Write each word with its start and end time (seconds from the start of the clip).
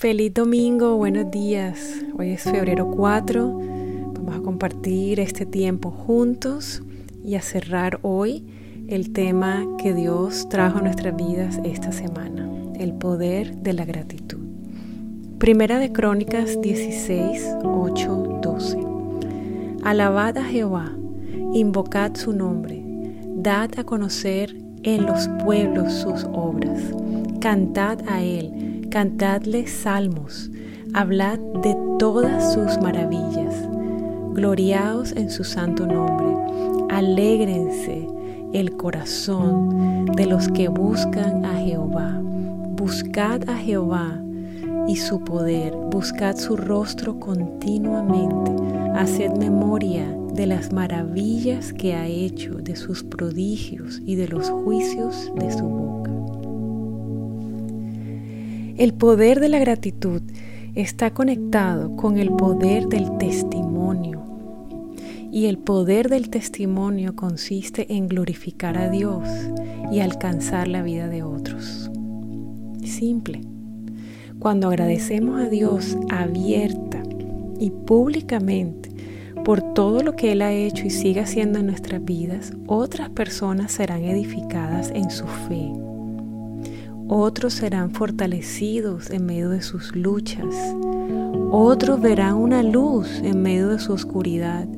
Feliz 0.00 0.32
domingo, 0.32 0.96
buenos 0.96 1.30
días. 1.30 2.02
Hoy 2.18 2.30
es 2.30 2.44
febrero 2.44 2.90
4. 2.90 3.52
Vamos 4.14 4.34
a 4.34 4.40
compartir 4.40 5.20
este 5.20 5.44
tiempo 5.44 5.90
juntos 5.90 6.82
y 7.22 7.34
a 7.34 7.42
cerrar 7.42 7.98
hoy 8.00 8.46
el 8.88 9.12
tema 9.12 9.62
que 9.76 9.92
Dios 9.92 10.48
trajo 10.48 10.78
a 10.78 10.80
nuestras 10.80 11.14
vidas 11.14 11.60
esta 11.64 11.92
semana, 11.92 12.48
el 12.78 12.94
poder 12.94 13.58
de 13.58 13.74
la 13.74 13.84
gratitud. 13.84 14.38
Primera 15.36 15.78
de 15.78 15.92
Crónicas 15.92 16.58
16, 16.62 17.56
8, 17.62 18.38
12. 18.40 18.78
Alabad 19.82 20.38
a 20.38 20.44
Jehová, 20.44 20.96
invocad 21.52 22.14
su 22.14 22.32
nombre, 22.32 22.82
dad 23.36 23.68
a 23.76 23.84
conocer 23.84 24.56
en 24.82 25.04
los 25.04 25.28
pueblos 25.44 25.92
sus 25.92 26.24
obras, 26.32 26.80
cantad 27.38 27.98
a 28.08 28.22
él 28.22 28.70
Cantadle 28.90 29.68
salmos, 29.68 30.50
hablad 30.94 31.38
de 31.62 31.76
todas 32.00 32.52
sus 32.52 32.76
maravillas, 32.82 33.54
gloriaos 34.34 35.12
en 35.12 35.30
su 35.30 35.44
santo 35.44 35.86
nombre, 35.86 36.26
alégrense 36.90 38.08
el 38.52 38.76
corazón 38.76 40.06
de 40.16 40.26
los 40.26 40.48
que 40.48 40.66
buscan 40.66 41.44
a 41.44 41.60
Jehová. 41.60 42.20
Buscad 42.20 43.48
a 43.48 43.56
Jehová 43.58 44.20
y 44.88 44.96
su 44.96 45.22
poder, 45.22 45.72
buscad 45.92 46.36
su 46.36 46.56
rostro 46.56 47.20
continuamente, 47.20 48.50
haced 48.96 49.30
memoria 49.36 50.04
de 50.34 50.46
las 50.46 50.72
maravillas 50.72 51.72
que 51.72 51.94
ha 51.94 52.08
hecho, 52.08 52.54
de 52.54 52.74
sus 52.74 53.04
prodigios 53.04 54.02
y 54.04 54.16
de 54.16 54.26
los 54.26 54.50
juicios 54.50 55.30
de 55.36 55.52
su 55.52 55.62
boca. 55.64 56.29
El 58.80 58.94
poder 58.94 59.40
de 59.40 59.50
la 59.50 59.58
gratitud 59.58 60.22
está 60.74 61.10
conectado 61.10 61.96
con 61.96 62.16
el 62.16 62.30
poder 62.30 62.86
del 62.86 63.14
testimonio. 63.18 64.22
Y 65.30 65.48
el 65.48 65.58
poder 65.58 66.08
del 66.08 66.30
testimonio 66.30 67.14
consiste 67.14 67.94
en 67.94 68.08
glorificar 68.08 68.78
a 68.78 68.88
Dios 68.88 69.28
y 69.92 70.00
alcanzar 70.00 70.66
la 70.66 70.80
vida 70.80 71.08
de 71.08 71.22
otros. 71.22 71.90
Simple. 72.82 73.42
Cuando 74.38 74.68
agradecemos 74.68 75.38
a 75.38 75.50
Dios 75.50 75.98
abierta 76.08 77.02
y 77.58 77.68
públicamente 77.68 78.88
por 79.44 79.74
todo 79.74 80.02
lo 80.02 80.16
que 80.16 80.32
Él 80.32 80.40
ha 80.40 80.52
hecho 80.52 80.86
y 80.86 80.90
sigue 80.90 81.20
haciendo 81.20 81.58
en 81.58 81.66
nuestras 81.66 82.02
vidas, 82.02 82.54
otras 82.66 83.10
personas 83.10 83.72
serán 83.72 84.04
edificadas 84.04 84.90
en 84.94 85.10
su 85.10 85.26
fe 85.26 85.70
otros 87.12 87.54
serán 87.54 87.90
fortalecidos 87.90 89.10
en 89.10 89.26
medio 89.26 89.50
de 89.50 89.62
sus 89.62 89.96
luchas. 89.96 90.54
Otros 91.50 92.00
verán 92.00 92.36
una 92.36 92.62
luz 92.62 93.08
en 93.24 93.42
medio 93.42 93.68
de 93.68 93.80
su 93.80 93.92
oscuridad. 93.92 94.68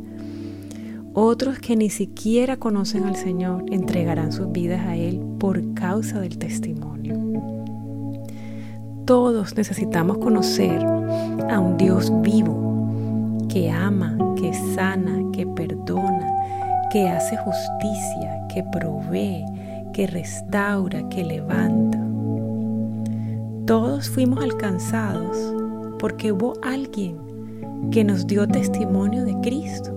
Otros 1.13 1.59
que 1.59 1.77
ni 1.77 1.91
siquiera 1.91 2.57
conocen 2.57 3.05
al 3.05 3.17
Señor 3.17 3.67
entregarán 3.71 4.33
sus 4.33 4.51
vidas 4.51 4.81
a 4.87 4.97
Él 4.97 5.21
por 5.39 5.75
causa 5.75 6.21
del 6.21 6.39
testimonio. 6.39 7.21
Todos 9.05 9.55
necesitamos 9.55 10.17
conocer 10.17 10.83
a 11.51 11.61
un 11.61 11.77
Dios 11.77 12.11
vivo 12.23 13.45
que 13.51 13.71
ama, 13.71 14.17
que 14.41 14.55
sana, 14.75 15.21
que 15.35 15.47
perdona, 15.47 16.33
que 16.91 17.11
hace 17.11 17.37
justicia, 17.37 18.47
que 18.55 18.65
provee, 18.73 19.45
que 19.93 20.07
restaura, 20.07 21.07
que 21.11 21.25
levanta. 21.25 21.92
Todos 23.67 24.11
fuimos 24.11 24.43
alcanzados 24.43 25.55
porque 26.01 26.33
hubo 26.33 26.55
alguien 26.63 27.17
que 27.93 28.03
nos 28.03 28.27
dio 28.27 28.49
testimonio 28.49 29.25
de 29.25 29.37
Cristo. 29.41 29.93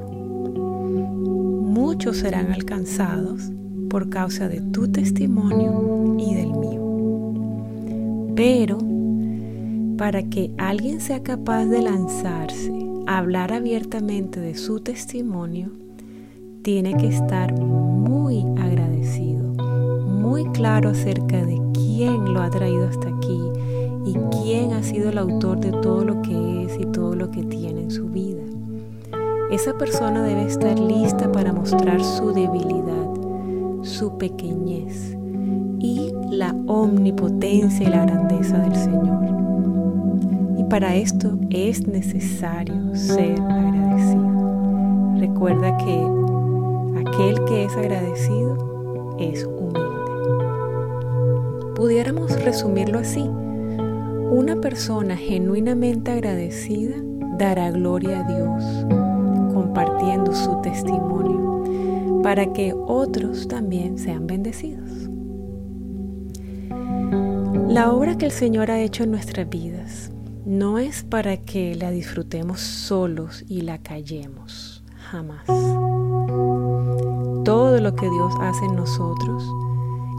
Muchos 1.64 2.18
serán 2.18 2.52
alcanzados 2.52 3.52
por 3.90 4.10
causa 4.10 4.48
de 4.48 4.62
tu 4.62 4.88
testimonio 4.88 6.16
y 6.20 6.36
del 6.36 6.52
mío. 6.52 8.34
Pero 8.36 8.78
para 9.98 10.22
que 10.22 10.52
alguien 10.60 11.02
sea 11.02 11.24
capaz 11.24 11.66
de 11.66 11.82
lanzarse 11.82 12.72
a 13.08 13.18
hablar 13.18 13.52
abiertamente 13.52 14.40
de 14.40 14.54
su 14.54 14.80
testimonio, 14.80 15.72
tiene 16.62 16.96
que 16.98 17.08
estar 17.08 17.60
muy 17.60 18.46
agradecido, 18.62 19.44
muy 20.06 20.46
claro 20.52 20.90
acerca 20.90 21.44
de 21.44 21.60
quién 21.74 22.32
lo 22.32 22.42
ha 22.42 22.50
traído 22.52 22.88
hasta 22.88 23.08
aquí 23.10 23.15
y 24.06 24.14
quién 24.42 24.74
ha 24.74 24.84
sido 24.84 25.10
el 25.10 25.18
autor 25.18 25.60
de 25.60 25.72
todo 25.72 26.06
lo 26.06 26.22
que 26.22 26.66
es 26.66 26.80
y 26.80 26.86
todo 26.86 27.16
lo 27.16 27.32
que 27.32 27.44
tiene 27.44 27.82
en 27.84 27.92
su 27.92 28.08
vida. 28.08 28.44
Esa 29.52 29.78
persona 29.78 30.24
debe 30.24 30.46
estar 30.46 30.78
lista 30.80 31.32
para 31.32 31.54
mostrar 31.54 32.04
su 32.04 32.32
debilidad, 32.34 33.84
su 33.84 34.18
pequeñez 34.18 35.16
y 35.80 36.12
la 36.32 36.56
omnipotencia 36.68 37.88
y 37.88 37.90
la 37.90 38.06
grandeza 38.06 38.58
del 38.60 38.76
Señor. 38.76 39.26
Y 40.58 40.64
para 40.64 40.96
esto 40.96 41.38
es 41.50 41.88
necesario 41.88 42.96
ser 42.96 43.40
agradecido. 43.40 44.36
Recuerda 45.18 45.78
que 45.78 46.08
aquel 47.08 47.44
que 47.46 47.66
es 47.66 47.78
agradecido 47.78 49.16
es 49.20 49.46
humilde. 49.46 49.80
Pudiéramos 51.76 52.44
resumirlo 52.44 53.00
así. 53.00 53.30
Una 54.36 54.58
persona 54.58 55.16
genuinamente 55.16 56.12
agradecida 56.12 56.98
dará 57.38 57.72
gloria 57.72 58.20
a 58.20 58.24
Dios 58.24 58.86
compartiendo 59.54 60.36
su 60.36 60.60
testimonio 60.62 62.22
para 62.22 62.52
que 62.52 62.74
otros 62.74 63.48
también 63.48 63.98
sean 63.98 64.28
bendecidos. 64.28 65.10
La 67.70 67.94
obra 67.94 68.18
que 68.18 68.26
el 68.26 68.32
Señor 68.34 68.72
ha 68.72 68.82
hecho 68.82 69.06
en 69.06 69.12
nuestras 69.12 69.48
vidas 69.48 70.12
no 70.46 70.80
es 70.80 71.06
para 71.06 71.38
que 71.38 71.74
la 71.76 71.92
disfrutemos 71.92 72.60
solos 72.60 73.42
y 73.48 73.62
la 73.62 73.78
callemos, 73.78 74.84
jamás. 74.98 75.46
Todo 77.46 77.80
lo 77.80 77.96
que 77.96 78.10
Dios 78.10 78.34
hace 78.42 78.66
en 78.66 78.76
nosotros 78.76 79.46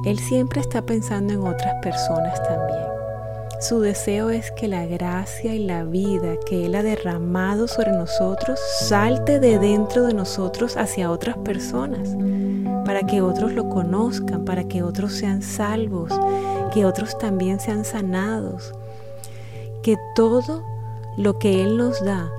él 0.07 0.19
siempre 0.19 0.63
está 0.63 0.87
pensando 0.87 1.35
en 1.35 1.41
otras 1.41 1.75
personas 1.83 2.43
también. 2.43 2.96
Su 3.69 3.81
deseo 3.81 4.31
es 4.31 4.53
que 4.53 4.69
la 4.69 4.87
gracia 4.87 5.53
y 5.53 5.59
la 5.59 5.83
vida 5.83 6.37
que 6.47 6.67
Él 6.67 6.77
ha 6.77 6.85
derramado 6.85 7.67
sobre 7.67 7.91
nosotros 7.91 8.61
salte 8.79 9.41
de 9.41 9.59
dentro 9.59 10.05
de 10.05 10.15
nosotros 10.15 10.77
hacia 10.77 11.11
otras 11.11 11.37
personas, 11.39 12.17
para 12.85 13.01
que 13.01 13.23
otros 13.23 13.55
lo 13.55 13.69
conozcan, 13.69 14.45
para 14.45 14.69
que 14.69 14.85
otros 14.85 15.15
sean 15.15 15.43
salvos, 15.43 16.13
que 16.73 16.85
otros 16.85 17.19
también 17.19 17.59
sean 17.59 17.85
sanados, 17.85 18.73
que 19.83 19.97
todo 20.15 20.63
lo 21.17 21.41
que 21.41 21.61
Él 21.61 21.77
nos 21.77 22.05
da, 22.05 22.31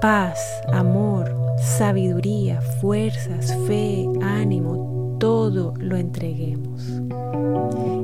paz, 0.00 0.40
amor, 0.72 1.32
sabiduría, 1.56 2.60
fuerzas, 2.80 3.56
fe, 3.68 4.08
ánimo, 4.22 5.16
todo 5.20 5.72
lo 5.78 5.96
entreguemos. 5.96 6.82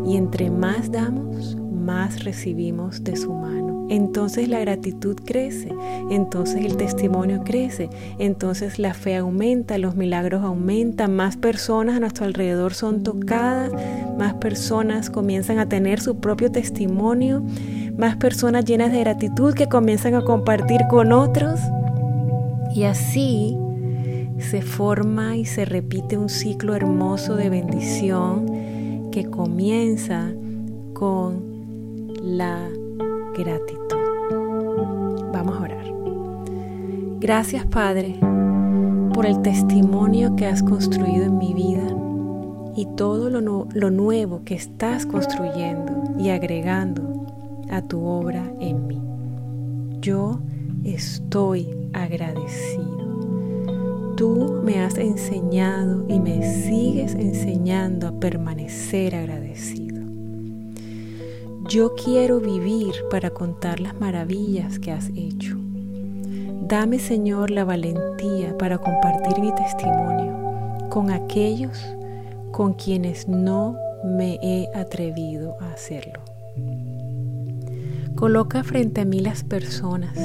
Y 0.06 0.16
entre 0.16 0.52
más 0.52 0.92
damos, 0.92 1.56
más 1.86 2.24
recibimos 2.24 3.04
de 3.04 3.16
su 3.16 3.32
mano. 3.32 3.86
Entonces 3.88 4.48
la 4.48 4.58
gratitud 4.58 5.16
crece, 5.24 5.72
entonces 6.10 6.64
el 6.64 6.76
testimonio 6.76 7.42
crece, 7.44 7.88
entonces 8.18 8.80
la 8.80 8.94
fe 8.94 9.14
aumenta, 9.14 9.78
los 9.78 9.94
milagros 9.94 10.42
aumentan, 10.42 11.14
más 11.14 11.36
personas 11.36 11.96
a 11.96 12.00
nuestro 12.00 12.26
alrededor 12.26 12.74
son 12.74 13.04
tocadas, 13.04 13.70
más 14.18 14.34
personas 14.34 15.08
comienzan 15.08 15.60
a 15.60 15.68
tener 15.68 16.00
su 16.00 16.16
propio 16.16 16.50
testimonio, 16.50 17.44
más 17.96 18.16
personas 18.16 18.64
llenas 18.64 18.90
de 18.90 19.00
gratitud 19.00 19.54
que 19.54 19.68
comienzan 19.68 20.16
a 20.16 20.22
compartir 20.22 20.80
con 20.90 21.12
otros. 21.12 21.60
Y 22.74 22.82
así 22.82 23.56
se 24.38 24.62
forma 24.62 25.36
y 25.36 25.44
se 25.44 25.64
repite 25.64 26.18
un 26.18 26.28
ciclo 26.28 26.74
hermoso 26.74 27.36
de 27.36 27.50
bendición 27.50 29.10
que 29.12 29.26
comienza 29.26 30.32
con 30.92 31.45
la 32.26 32.68
gratitud. 33.38 33.96
Vamos 35.32 35.56
a 35.56 35.60
orar. 35.60 35.86
Gracias 37.20 37.64
Padre 37.66 38.18
por 39.14 39.26
el 39.26 39.40
testimonio 39.42 40.34
que 40.34 40.46
has 40.46 40.62
construido 40.62 41.24
en 41.24 41.38
mi 41.38 41.54
vida 41.54 41.86
y 42.74 42.86
todo 42.96 43.30
lo, 43.30 43.68
lo 43.72 43.90
nuevo 43.90 44.42
que 44.44 44.54
estás 44.54 45.06
construyendo 45.06 46.02
y 46.18 46.30
agregando 46.30 47.26
a 47.70 47.80
tu 47.80 48.04
obra 48.04 48.42
en 48.60 48.88
mí. 48.88 49.00
Yo 50.00 50.40
estoy 50.84 51.68
agradecido. 51.92 52.96
Tú 54.16 54.60
me 54.64 54.80
has 54.80 54.98
enseñado 54.98 56.04
y 56.08 56.18
me 56.18 56.42
sigues 56.42 57.14
enseñando 57.14 58.08
a 58.08 58.18
permanecer 58.18 59.14
agradecido. 59.14 59.95
Yo 61.68 61.96
quiero 61.96 62.38
vivir 62.38 62.94
para 63.10 63.30
contar 63.30 63.80
las 63.80 63.98
maravillas 63.98 64.78
que 64.78 64.92
has 64.92 65.10
hecho. 65.16 65.56
Dame, 66.68 67.00
Señor, 67.00 67.50
la 67.50 67.64
valentía 67.64 68.56
para 68.56 68.78
compartir 68.78 69.40
mi 69.40 69.52
testimonio 69.52 70.88
con 70.90 71.10
aquellos 71.10 71.84
con 72.52 72.74
quienes 72.74 73.26
no 73.26 73.76
me 74.04 74.38
he 74.42 74.68
atrevido 74.76 75.56
a 75.60 75.72
hacerlo. 75.72 76.20
Coloca 78.14 78.62
frente 78.62 79.00
a 79.00 79.04
mí 79.04 79.18
las 79.18 79.42
personas 79.42 80.16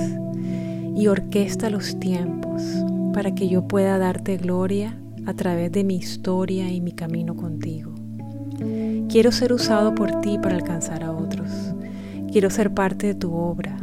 y 0.96 1.08
orquesta 1.08 1.72
los 1.72 2.00
tiempos 2.00 2.62
para 3.14 3.34
que 3.34 3.50
yo 3.50 3.68
pueda 3.68 3.98
darte 3.98 4.38
gloria 4.38 4.96
a 5.26 5.34
través 5.34 5.72
de 5.72 5.84
mi 5.84 5.96
historia 5.96 6.70
y 6.70 6.82
mi 6.82 6.92
camino 6.92 7.36
contigo. 7.36 7.91
Quiero 9.12 9.34
ser 9.34 9.52
usado 9.52 9.94
por 9.94 10.22
ti 10.22 10.38
para 10.42 10.56
alcanzar 10.56 11.04
a 11.04 11.12
otros. 11.12 11.50
Quiero 12.32 12.50
ser 12.50 12.74
parte 12.74 13.08
de 13.08 13.14
tu 13.14 13.34
obra. 13.34 13.78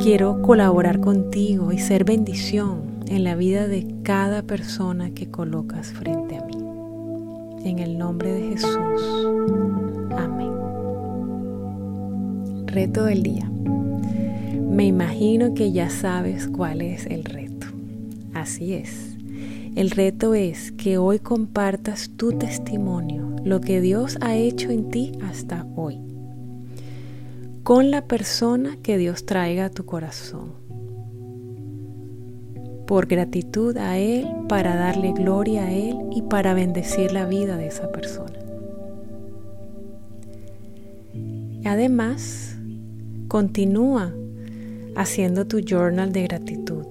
Quiero 0.00 0.42
colaborar 0.42 0.98
contigo 0.98 1.70
y 1.70 1.78
ser 1.78 2.02
bendición 2.02 2.80
en 3.06 3.22
la 3.22 3.36
vida 3.36 3.68
de 3.68 3.86
cada 4.02 4.42
persona 4.42 5.10
que 5.10 5.30
colocas 5.30 5.92
frente 5.92 6.36
a 6.36 6.44
mí. 6.46 6.56
En 7.64 7.78
el 7.78 7.96
nombre 7.96 8.32
de 8.32 8.48
Jesús. 8.48 9.28
Amén. 10.18 10.50
Reto 12.66 13.04
del 13.04 13.22
día. 13.22 13.48
Me 14.68 14.84
imagino 14.84 15.54
que 15.54 15.70
ya 15.70 15.90
sabes 15.90 16.48
cuál 16.48 16.82
es 16.82 17.06
el 17.06 17.24
reto. 17.24 17.68
Así 18.34 18.74
es. 18.74 19.16
El 19.76 19.92
reto 19.92 20.34
es 20.34 20.72
que 20.72 20.98
hoy 20.98 21.20
compartas 21.20 22.10
tu 22.16 22.32
testimonio, 22.32 23.33
lo 23.44 23.60
que 23.60 23.80
Dios 23.82 24.16
ha 24.22 24.34
hecho 24.34 24.70
en 24.70 24.88
ti 24.88 25.12
hasta 25.22 25.66
hoy, 25.76 26.00
con 27.62 27.90
la 27.90 28.06
persona 28.06 28.78
que 28.82 28.96
Dios 28.96 29.26
traiga 29.26 29.66
a 29.66 29.70
tu 29.70 29.84
corazón. 29.84 30.52
Por 32.86 33.06
gratitud 33.06 33.76
a 33.76 33.98
Él, 33.98 34.26
para 34.48 34.76
darle 34.76 35.12
gloria 35.12 35.64
a 35.64 35.72
Él 35.72 35.96
y 36.10 36.22
para 36.22 36.54
bendecir 36.54 37.12
la 37.12 37.26
vida 37.26 37.56
de 37.56 37.66
esa 37.66 37.90
persona. 37.92 38.38
Además, 41.64 42.56
continúa 43.28 44.12
haciendo 44.96 45.46
tu 45.46 45.60
journal 45.60 46.12
de 46.12 46.24
gratitud. 46.24 46.84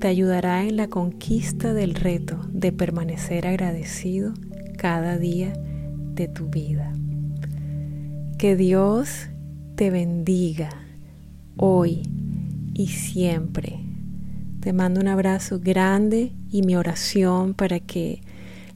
Te 0.00 0.08
ayudará 0.08 0.64
en 0.64 0.76
la 0.76 0.88
conquista 0.88 1.72
del 1.72 1.94
reto 1.94 2.40
de 2.52 2.72
permanecer 2.72 3.46
agradecido 3.46 4.34
cada 4.76 5.18
día 5.18 5.52
de 6.14 6.28
tu 6.28 6.48
vida. 6.48 6.92
Que 8.38 8.56
Dios 8.56 9.28
te 9.76 9.90
bendiga 9.90 10.70
hoy 11.56 12.02
y 12.74 12.88
siempre. 12.88 13.80
Te 14.60 14.72
mando 14.72 15.00
un 15.00 15.08
abrazo 15.08 15.58
grande 15.60 16.32
y 16.50 16.62
mi 16.62 16.76
oración 16.76 17.54
para 17.54 17.80
que 17.80 18.22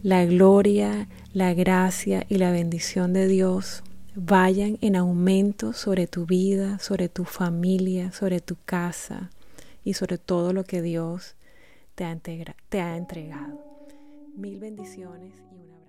la 0.03 0.25
gloria, 0.25 1.09
la 1.33 1.55
gracia 1.55 2.25
y 2.29 2.39
la 2.39 2.51
bendición 2.51 3.13
de 3.13 3.29
Dios 3.29 3.83
vayan 4.15 4.79
en 4.81 4.97
aumento 4.97 5.73
sobre 5.73 6.07
tu 6.07 6.27
vida, 6.27 6.79
sobre 6.79 7.09
tu 7.09 7.25
familia, 7.25 8.13
sobre 8.13 8.41
tu 8.41 8.57
casa 8.65 9.31
y 9.85 9.95
sobre 9.95 10.19
todo 10.19 10.53
lo 10.53 10.65
que 10.65 10.81
Dios 10.81 11.37
te 11.95 12.05
ha, 12.05 12.17
te 12.17 12.81
ha 12.81 12.97
entregado. 12.97 13.61
Mil 14.37 14.59
bendiciones 14.59 15.35
y 15.53 15.57
un 15.57 15.71
abrazo. 15.71 15.86